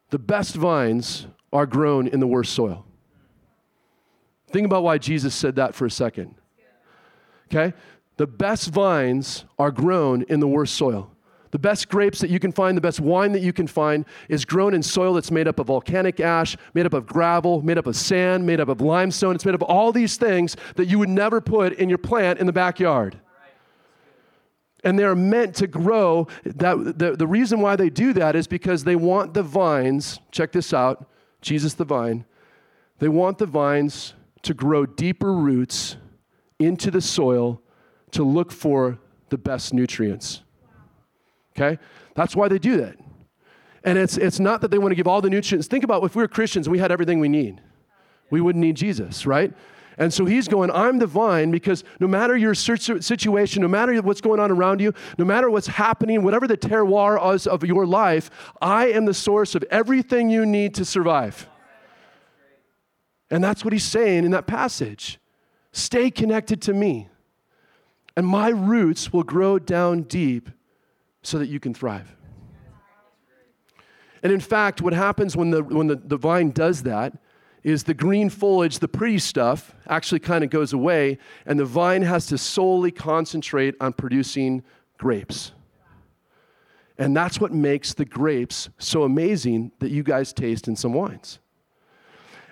[0.09, 2.85] the best vines are grown in the worst soil
[4.51, 6.35] think about why jesus said that for a second
[7.51, 7.75] okay?
[8.17, 11.11] The best vines are grown in the worst soil.
[11.51, 14.43] The best grapes that you can find, the best wine that you can find is
[14.43, 17.87] grown in soil that's made up of volcanic ash, made up of gravel, made up
[17.87, 19.33] of sand, made up of limestone.
[19.33, 22.39] It's made up of all these things that you would never put in your plant
[22.39, 23.17] in the backyard.
[24.83, 26.27] And they're meant to grow.
[26.45, 30.51] That, the, the reason why they do that is because they want the vines, check
[30.51, 31.09] this out,
[31.41, 32.25] Jesus the vine,
[32.99, 34.13] they want the vines
[34.43, 35.97] to grow deeper roots
[36.59, 37.61] into the soil
[38.11, 40.41] to look for the best nutrients.
[41.55, 41.79] Okay?
[42.15, 42.95] That's why they do that.
[43.83, 45.67] And it's, it's not that they want to give all the nutrients.
[45.67, 47.61] Think about if we were Christians we had everything we need,
[48.29, 49.53] we wouldn't need Jesus, right?
[49.97, 54.21] And so he's going, I'm the vine because no matter your situation, no matter what's
[54.21, 58.29] going on around you, no matter what's happening, whatever the terroir is of your life,
[58.61, 61.49] I am the source of everything you need to survive.
[63.31, 65.19] And that's what he's saying in that passage.
[65.71, 67.09] Stay connected to me,
[68.15, 70.49] and my roots will grow down deep
[71.23, 72.15] so that you can thrive.
[74.23, 77.13] And in fact, what happens when the, when the, the vine does that
[77.63, 82.01] is the green foliage, the pretty stuff, actually kind of goes away, and the vine
[82.01, 84.63] has to solely concentrate on producing
[84.97, 85.51] grapes.
[86.97, 91.39] And that's what makes the grapes so amazing that you guys taste in some wines.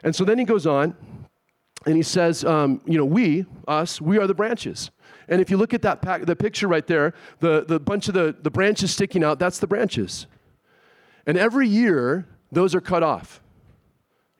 [0.03, 0.95] And so then he goes on
[1.85, 4.91] and he says, um, you know, we, us, we are the branches.
[5.27, 8.13] And if you look at that pack, the picture right there, the, the bunch of
[8.13, 10.27] the, the branches sticking out, that's the branches.
[11.25, 13.41] And every year, those are cut off.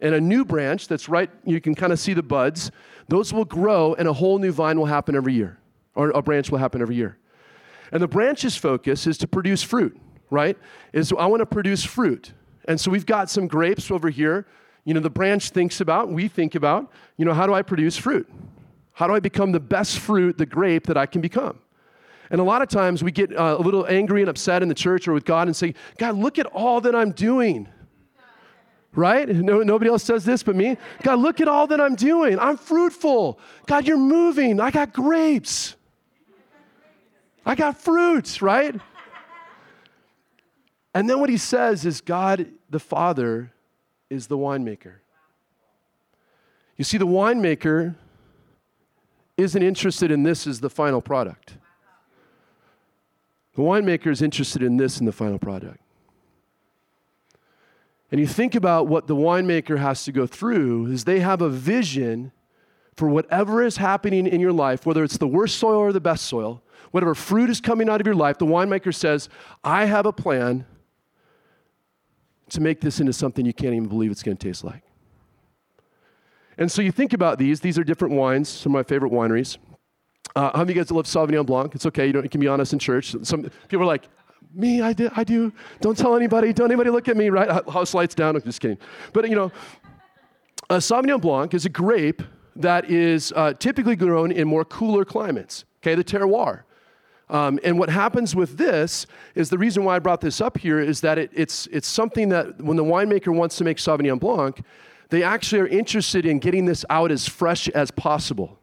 [0.06, 2.72] And a new branch that's right, you can kind of see the buds,
[3.08, 5.58] those will grow and a whole new vine will happen every year,
[5.96, 7.18] or a branch will happen every year.
[7.92, 9.98] And the branch's focus is to produce fruit,
[10.30, 10.58] right?
[10.94, 12.34] Is I want to produce fruit.
[12.68, 14.46] And so we've got some grapes over here
[14.86, 17.98] you know, the branch thinks about, we think about, you know, how do I produce
[17.98, 18.32] fruit?
[18.94, 21.60] How do I become the best fruit, the grape that I can become?
[22.30, 24.76] And a lot of times we get uh, a little angry and upset in the
[24.76, 27.68] church or with God and say, God, look at all that I'm doing.
[28.96, 29.28] Right?
[29.28, 30.78] No, nobody else says this but me.
[31.04, 32.40] God, look at all that I'm doing.
[32.40, 33.40] I'm fruitful.
[33.66, 34.60] God, you're moving.
[34.60, 35.76] I got grapes.
[37.46, 38.76] I got fruits, right?
[40.94, 43.52] And then what he says is God the Father
[44.10, 44.94] is the winemaker.
[46.78, 47.96] You see, the winemaker
[49.38, 51.58] isn't interested in this as the final product.
[53.56, 55.80] The winemaker is interested in this in the final product.
[58.12, 61.50] And you think about what the winemaker has to go through is they have a
[61.50, 62.32] vision
[62.96, 66.26] for whatever is happening in your life, whether it's the worst soil or the best
[66.26, 69.28] soil, whatever fruit is coming out of your life, the winemaker says,
[69.64, 70.66] I have a plan
[72.50, 74.84] to make this into something you can't even believe it's going to taste like.
[76.58, 77.60] And so you think about these.
[77.60, 79.58] These are different wines, some of my favorite wineries.
[80.36, 81.76] Uh, how many of you guys love Sauvignon Blanc?
[81.76, 82.08] It's okay.
[82.08, 83.16] You, you can be honest in church.
[83.24, 84.08] Some people are like,
[84.56, 85.52] me, I do, I do.
[85.82, 86.54] Don't tell anybody.
[86.54, 87.50] Don't anybody look at me, right?
[87.70, 88.36] House lights down.
[88.36, 88.78] I'm just kidding.
[89.14, 89.52] But, you know,
[90.70, 92.22] a Sauvignon Blanc is a grape
[92.56, 96.64] that is uh, typically grown in more cooler climates, okay, the terroir.
[97.30, 100.80] Um, and what happens with this is the reason why I brought this up here
[100.80, 104.64] is that it, it's, it's something that when the winemaker wants to make Sauvignon Blanc,
[105.10, 108.60] they actually are interested in getting this out as fresh as possible.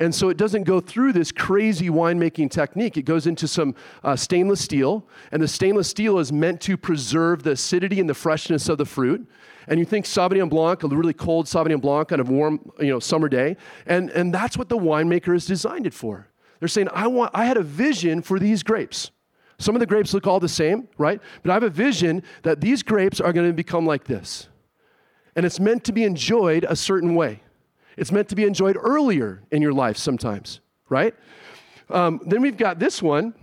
[0.00, 2.96] And so it doesn't go through this crazy winemaking technique.
[2.96, 7.42] It goes into some uh, stainless steel, and the stainless steel is meant to preserve
[7.42, 9.28] the acidity and the freshness of the fruit.
[9.66, 13.00] And you think Sauvignon Blanc, a really cold Sauvignon Blanc on a warm, you know,
[13.00, 13.56] summer day,
[13.86, 16.28] and, and that's what the winemaker has designed it for.
[16.60, 19.10] They're saying, I, want, I had a vision for these grapes.
[19.58, 21.20] Some of the grapes look all the same, right?
[21.42, 24.48] But I have a vision that these grapes are going to become like this.
[25.34, 27.42] And it's meant to be enjoyed a certain way.
[27.98, 31.14] It's meant to be enjoyed earlier in your life sometimes, right?
[31.90, 33.34] Um, then we've got this one,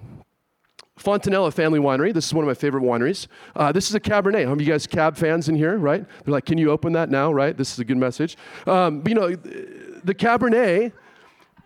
[0.99, 2.13] Fontanella Family Winery.
[2.13, 3.27] This is one of my favorite wineries.
[3.55, 4.45] Uh, this is a Cabernet.
[4.45, 6.05] How of you guys Cab fans in here, right?
[6.23, 7.55] They're like, can you open that now, right?
[7.55, 8.37] This is a good message.
[8.65, 10.93] Um, but, you know, the Cabernet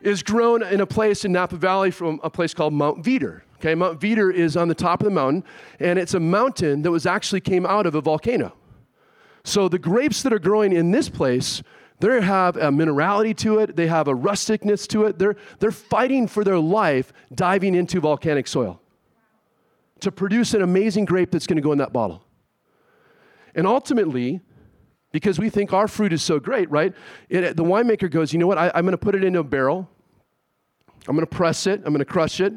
[0.02, 3.42] is grown in a place in Napa Valley from a place called Mount Veeder.
[3.58, 5.44] Okay, Mount Veeder is on the top of the mountain,
[5.80, 8.54] and it's a mountain that was actually came out of a volcano.
[9.44, 11.62] So the grapes that are growing in this place,
[12.00, 15.20] they have a minerality to it, they have a rusticness to it.
[15.20, 18.82] They're, they're fighting for their life diving into volcanic soil
[20.00, 22.24] to produce an amazing grape that's going to go in that bottle.
[23.54, 24.42] And ultimately,
[25.12, 26.94] because we think our fruit is so great, right?
[27.28, 28.58] It, the winemaker goes, you know what?
[28.58, 29.90] I, I'm going to put it into a barrel.
[31.08, 31.82] I'm going to press it.
[31.84, 32.54] I'm going to crush it.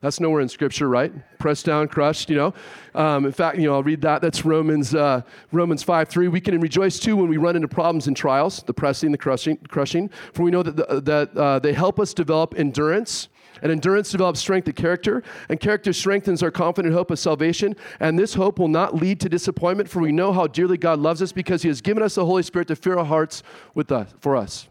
[0.00, 1.12] That's nowhere in Scripture, right?
[1.40, 2.54] Pressed down, crushed, you know.
[2.94, 4.22] Um, in fact, you know, I'll read that.
[4.22, 6.28] That's Romans, uh, Romans 5 3.
[6.28, 9.56] We can rejoice too when we run into problems and trials, the pressing, the crushing,
[9.68, 13.28] crushing for we know that, the, that uh, they help us develop endurance.
[13.60, 17.74] And endurance develops strength of character, and character strengthens our confident hope of salvation.
[17.98, 21.22] And this hope will not lead to disappointment, for we know how dearly God loves
[21.22, 23.42] us because He has given us the Holy Spirit to fill our hearts
[23.74, 24.68] with us, for us.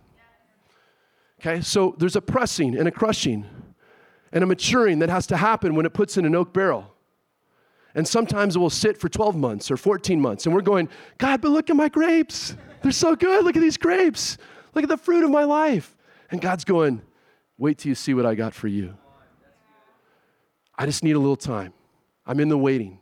[1.42, 3.46] Okay, so there's a pressing and a crushing
[4.32, 6.94] and a maturing that has to happen when it puts in an oak barrel.
[7.96, 10.46] And sometimes it will sit for 12 months or 14 months.
[10.46, 12.56] And we're going, God, but look at my grapes.
[12.82, 13.44] They're so good.
[13.44, 14.38] Look at these grapes.
[14.76, 15.96] Look at the fruit of my life.
[16.30, 17.02] And God's going,
[17.58, 18.96] wait till you see what I got for you.
[20.78, 21.74] I just need a little time.
[22.26, 23.00] I'm in the waiting.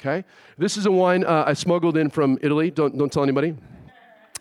[0.00, 0.24] Okay?
[0.58, 2.70] This is a wine uh, I smuggled in from Italy.
[2.70, 3.56] Don't, don't tell anybody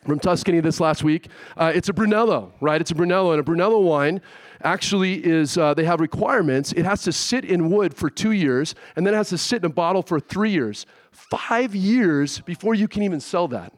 [0.06, 1.30] from Tuscany this last week.
[1.58, 2.80] Uh, it's a Brunello, right?
[2.80, 4.22] It's a Brunello, and a Brunello wine
[4.66, 6.74] actually is, uh, they have requirements.
[6.74, 9.60] It has to sit in wood for two years, and then it has to sit
[9.62, 10.86] in a bottle for three years.
[11.12, 13.72] Five years before you can even sell that.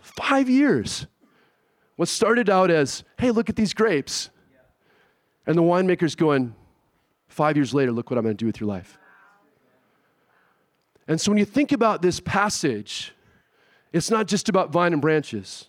[0.00, 1.06] Five years.
[1.96, 4.30] What started out as, hey, look at these grapes,
[5.46, 6.54] and the winemaker's going,
[7.28, 8.98] five years later, look what I'm going to do with your life.
[11.06, 13.12] And so when you think about this passage,
[13.92, 15.66] it's not just about vine and branches.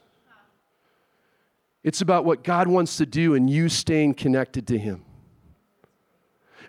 [1.83, 5.03] It's about what God wants to do and you staying connected to Him.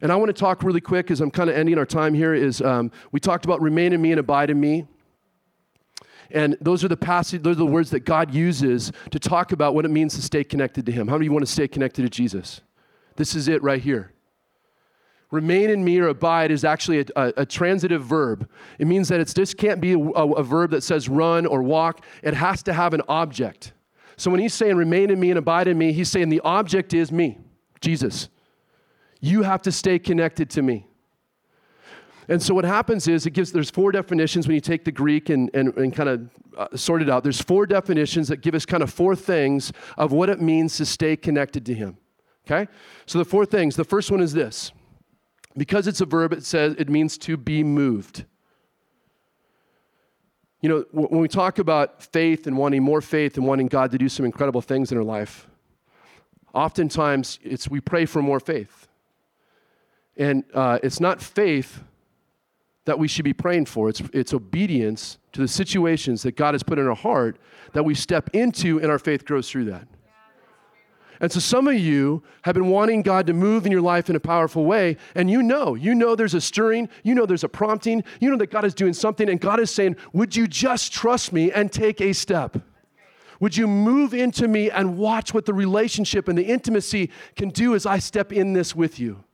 [0.01, 2.35] And I want to talk really quick as I'm kind of ending our time here.
[2.35, 4.87] Is um, we talked about remain in me and abide in me,
[6.31, 9.75] and those are the passage, those are the words that God uses to talk about
[9.75, 11.07] what it means to stay connected to Him.
[11.07, 12.61] How many of you want to stay connected to Jesus?
[13.17, 14.13] This is it right here.
[15.31, 18.49] Remain in me or abide is actually a, a, a transitive verb.
[18.79, 22.05] It means that it's, this can't be a, a verb that says run or walk,
[22.23, 23.73] it has to have an object.
[24.17, 26.95] So when he's saying remain in me and abide in me, he's saying the object
[26.95, 27.39] is me,
[27.81, 28.29] Jesus.
[29.21, 30.87] You have to stay connected to me.
[32.29, 35.29] And so what happens is it gives there's four definitions when you take the Greek
[35.29, 37.23] and, and, and kind of uh, sort it out.
[37.23, 40.87] There's four definitions that give us kind of four things of what it means to
[40.87, 41.99] stay connected to him.
[42.47, 42.71] Okay?
[43.07, 43.77] So the four things.
[43.77, 44.73] The first one is this
[45.57, 48.25] because it's a verb, it says it means to be moved.
[50.65, 53.99] You know, when we talk about faith and wanting more faith and wanting God to
[53.99, 55.47] do some incredible things in our life,
[56.55, 58.89] oftentimes it's we pray for more faith.
[60.17, 61.83] And uh, it's not faith
[62.87, 66.63] that we should be praying for, it's, it's obedience to the situations that God has
[66.63, 67.39] put in our heart
[67.75, 69.87] that we step into, and our faith grows through that.
[71.21, 74.17] And so some of you have been wanting God to move in your life in
[74.17, 77.49] a powerful way, and you know, you know there's a stirring, you know there's a
[77.49, 80.93] prompting, you know that God is doing something, and God is saying, Would you just
[80.93, 82.57] trust me and take a step?
[83.41, 87.75] Would you move into me and watch what the relationship and the intimacy can do
[87.75, 89.25] as I step in this with you?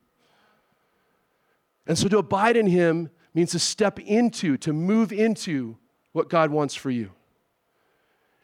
[1.86, 5.76] And so to abide in Him means to step into, to move into
[6.12, 7.10] what God wants for you.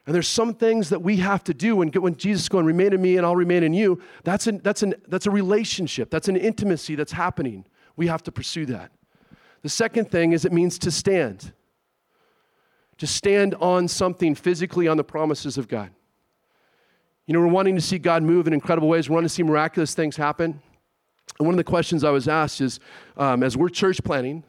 [0.06, 2.92] And there's some things that we have to do when, when Jesus is going, remain
[2.92, 4.00] in me and I'll remain in you.
[4.22, 7.66] That's, an, that's, an, that's a relationship, that's an intimacy that's happening.
[7.96, 8.92] We have to pursue that.
[9.62, 11.52] The second thing is it means to stand,
[12.98, 15.90] to stand on something physically on the promises of God.
[17.26, 19.42] You know, we're wanting to see God move in incredible ways, we're wanting to see
[19.42, 20.62] miraculous things happen.
[21.40, 22.78] And one of the questions I was asked is
[23.16, 24.44] um, as we're church planning,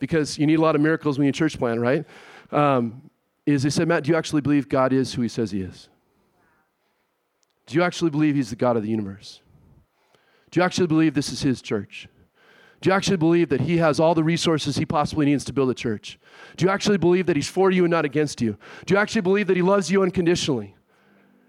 [0.00, 2.04] because you need a lot of miracles when you church plan, right?
[2.50, 3.10] Um,
[3.54, 5.88] is they said, Matt, do you actually believe God is who he says he is?
[7.68, 9.42] Do you actually believe He's the God of the universe?
[10.50, 12.08] Do you actually believe this is His church?
[12.80, 15.68] Do you actually believe that He has all the resources He possibly needs to build
[15.68, 16.18] a church?
[16.56, 18.56] Do you actually believe that He's for you and not against you?
[18.86, 20.74] Do you actually believe that He loves you unconditionally?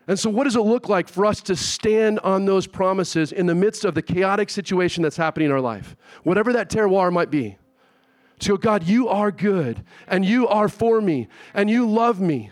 [0.09, 3.45] And so, what does it look like for us to stand on those promises in
[3.45, 5.95] the midst of the chaotic situation that's happening in our life?
[6.23, 7.57] Whatever that terroir might be.
[8.39, 12.51] To go, God, you are good, and you are for me, and you love me,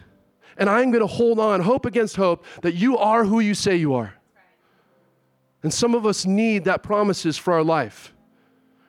[0.57, 3.75] and I'm going to hold on, hope against hope, that you are who you say
[3.75, 4.13] you are.
[5.63, 8.13] And some of us need that promises for our life.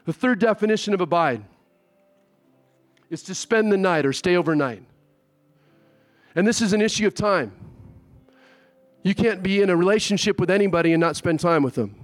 [0.04, 1.44] The third definition of abide
[3.10, 4.82] is to spend the night or stay overnight.
[6.34, 7.52] And this is an issue of time.
[9.02, 11.94] You can't be in a relationship with anybody and not spend time with them.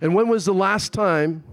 [0.00, 1.44] And when was the last time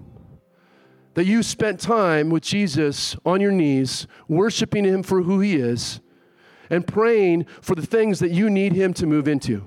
[1.14, 6.00] that you spent time with Jesus on your knees, worshiping Him for who He is,
[6.70, 9.64] and praying for the things that you need Him to move into?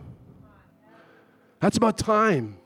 [1.61, 2.59] That's about time.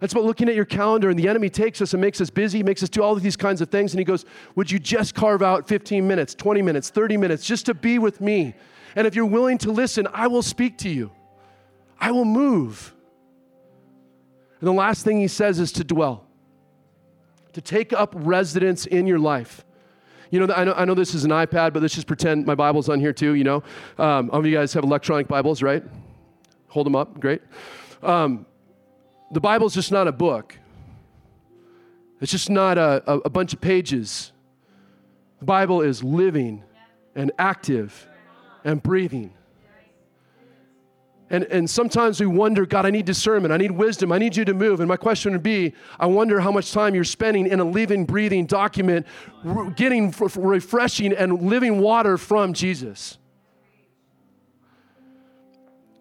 [0.00, 2.62] That's about looking at your calendar, and the enemy takes us and makes us busy,
[2.62, 3.92] makes us do all of these kinds of things.
[3.92, 4.24] And he goes,
[4.56, 8.20] Would you just carve out 15 minutes, 20 minutes, 30 minutes just to be with
[8.20, 8.54] me?
[8.96, 11.12] And if you're willing to listen, I will speak to you,
[11.98, 12.94] I will move.
[14.60, 16.26] And the last thing he says is to dwell,
[17.52, 19.64] to take up residence in your life.
[20.30, 22.54] You know, I know, I know this is an iPad, but let's just pretend my
[22.54, 23.62] Bible's on here too, you know.
[23.98, 25.82] Um, all of you guys have electronic Bibles, right?
[26.68, 27.42] Hold them up, great.
[28.02, 28.46] Um,
[29.32, 30.56] the Bible's just not a book,
[32.20, 34.32] it's just not a, a, a bunch of pages.
[35.40, 36.62] The Bible is living
[37.14, 38.06] and active
[38.62, 39.32] and breathing.
[41.32, 43.52] And, and sometimes we wonder, God, I need discernment.
[43.52, 44.10] I need wisdom.
[44.10, 44.80] I need you to move.
[44.80, 48.04] And my question would be I wonder how much time you're spending in a living,
[48.04, 49.06] breathing document,
[49.76, 53.16] getting refreshing and living water from Jesus.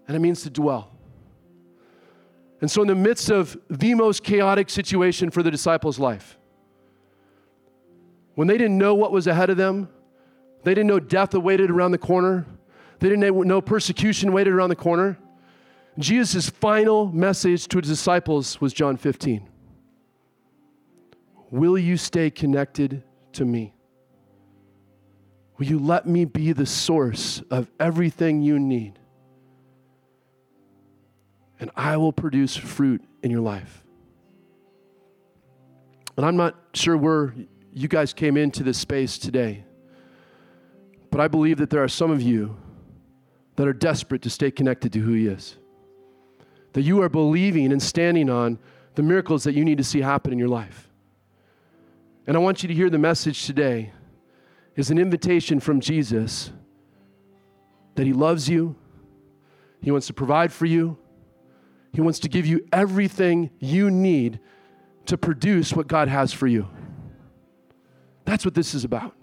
[0.08, 0.92] And it means to dwell.
[2.62, 6.38] And so, in the midst of the most chaotic situation for the disciples' life,
[8.34, 9.90] when they didn't know what was ahead of them,
[10.64, 12.48] they didn't know death awaited around the corner,
[13.00, 15.18] they didn't know persecution waited around the corner.
[15.98, 19.48] Jesus' final message to his disciples was John 15
[21.52, 23.74] Will you stay connected to me?
[25.58, 29.00] Will you let me be the source of everything you need?
[31.60, 33.84] and I will produce fruit in your life.
[36.16, 37.34] And I'm not sure where
[37.74, 39.64] you guys came into this space today,
[41.12, 42.58] but I believe that there are some of you
[43.60, 45.58] that are desperate to stay connected to who He is.
[46.72, 48.58] That you are believing and standing on
[48.96, 50.90] the miracles that you need to see happen in your life.
[52.26, 53.92] And I want you to hear the message today
[54.78, 56.54] is an invitation from Jesus
[57.96, 58.78] that He loves you,
[59.82, 60.98] He wants to provide for you,
[61.92, 64.40] he wants to give you everything you need
[65.08, 66.70] to produce what God has for you.
[68.24, 69.18] That's what this is about.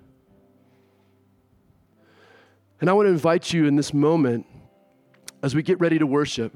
[2.81, 4.47] And I want to invite you in this moment
[5.43, 6.53] as we get ready to worship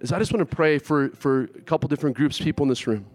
[0.00, 2.68] is I just want to pray for, for a couple different groups, of people in
[2.68, 3.06] this room.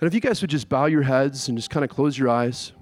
[0.00, 2.28] And if you guys would just bow your heads and just kind of close your
[2.28, 2.72] eyes.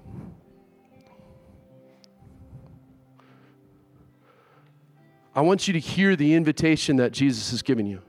[5.33, 8.01] I want you to hear the invitation that Jesus has given you.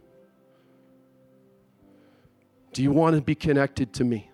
[2.73, 4.31] Do you want to be connected to me?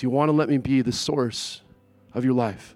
[0.00, 1.60] Do you want to let me be the source
[2.14, 2.74] of your life?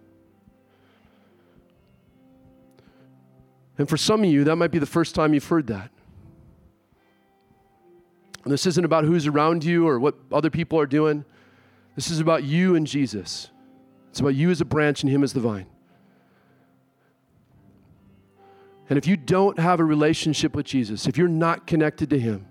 [3.79, 5.91] And for some of you, that might be the first time you've heard that.
[8.45, 11.25] And this isn't about who's around you or what other people are doing.
[11.95, 13.49] This is about you and Jesus.
[14.11, 15.65] It's about you as a branch and Him as the vine.
[18.91, 22.49] And if you don't have a relationship with Jesus, if you're not connected to Him,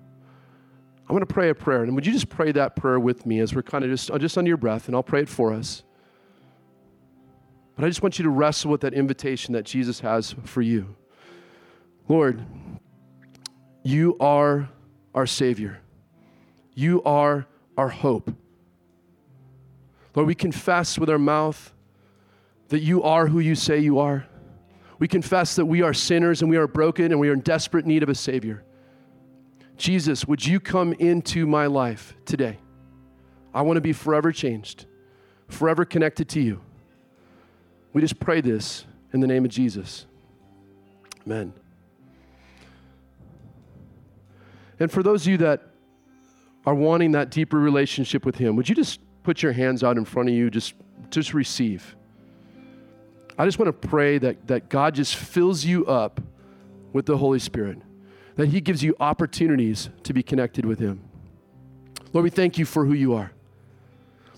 [1.08, 1.84] I'm going to pray a prayer.
[1.84, 4.38] And would you just pray that prayer with me as we're kind of just, just
[4.38, 5.84] under your breath, and I'll pray it for us.
[7.76, 10.96] But I just want you to wrestle with that invitation that Jesus has for you.
[12.08, 12.46] Lord,
[13.84, 14.70] you are
[15.14, 15.80] our Savior,
[16.74, 17.48] you are
[17.78, 18.34] our hope.
[20.16, 21.74] Lord, we confess with our mouth
[22.70, 24.26] that you are who you say you are.
[25.00, 27.86] We confess that we are sinners and we are broken and we are in desperate
[27.86, 28.64] need of a Savior.
[29.78, 32.58] Jesus, would you come into my life today?
[33.54, 34.86] I want to be forever changed,
[35.48, 36.62] forever connected to you.
[37.92, 40.06] We just pray this in the name of Jesus.
[41.26, 41.54] Amen.
[44.80, 45.62] And for those of you that
[46.66, 50.06] are wanting that deeper relationship with Him, would you just put your hands out in
[50.06, 50.74] front of you, just,
[51.10, 51.96] just receive?
[53.38, 56.22] I just want to pray that, that God just fills you up
[56.92, 57.80] with the Holy Spirit,
[58.36, 61.02] that He gives you opportunities to be connected with Him.
[62.14, 63.32] Lord, we thank you for who you are.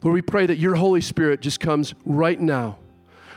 [0.01, 2.77] Lord, we pray that your Holy Spirit just comes right now.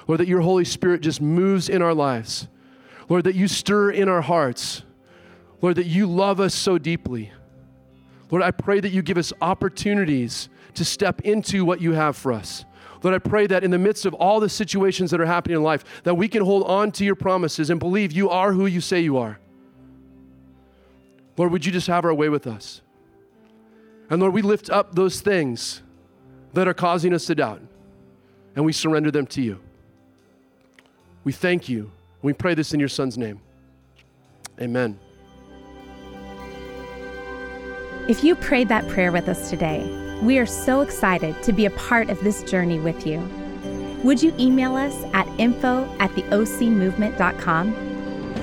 [0.06, 2.48] Lord, that your Holy Spirit just moves in our lives.
[3.08, 4.82] Lord, that you stir in our hearts.
[5.60, 7.32] Lord, that you love us so deeply.
[8.30, 12.32] Lord, I pray that you give us opportunities to step into what you have for
[12.32, 12.64] us.
[13.02, 15.62] Lord, I pray that in the midst of all the situations that are happening in
[15.62, 18.80] life, that we can hold on to your promises and believe you are who you
[18.80, 19.38] say you are.
[21.38, 22.82] Lord, would you just have our way with us?
[24.10, 25.82] And Lord, we lift up those things
[26.52, 27.62] that are causing us to doubt,
[28.56, 29.60] and we surrender them to you.
[31.22, 31.92] We thank you.
[32.22, 33.40] We pray this in your Son's name.
[34.60, 34.98] Amen.
[38.08, 39.86] If you prayed that prayer with us today,
[40.22, 43.20] we are so excited to be a part of this journey with you.
[44.02, 47.87] Would you email us at info at theocmovement.com?